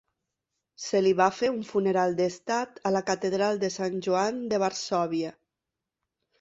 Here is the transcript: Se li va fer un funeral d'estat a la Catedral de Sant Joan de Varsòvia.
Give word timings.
Se 0.83 1.01
li 1.07 1.11
va 1.19 1.27
fer 1.39 1.49
un 1.57 1.59
funeral 1.73 2.17
d'estat 2.21 2.81
a 2.91 2.93
la 2.97 3.03
Catedral 3.11 3.63
de 3.67 3.71
Sant 3.79 4.03
Joan 4.09 4.43
de 4.55 4.63
Varsòvia. 4.67 5.39